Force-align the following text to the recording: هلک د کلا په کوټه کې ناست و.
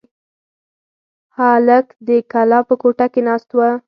هلک 1.37 1.87
د 2.07 2.09
کلا 2.31 2.59
په 2.67 2.73
کوټه 2.81 3.05
کې 3.13 3.21
ناست 3.27 3.49
و. 3.55 3.59